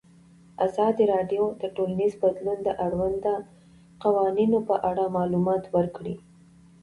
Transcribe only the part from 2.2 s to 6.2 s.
بدلون د اړونده قوانینو په اړه معلومات ورکړي.